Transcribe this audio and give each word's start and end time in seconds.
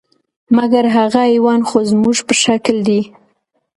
مګر 0.57 0.85
هغه 0.97 1.21
حیوان 1.31 1.61
خو 1.69 1.77
زموږ 1.89 2.17
په 2.27 2.33
شکل 2.43 2.77
دی، 2.87 3.01